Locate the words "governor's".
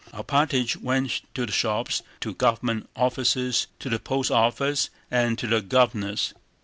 5.61-6.33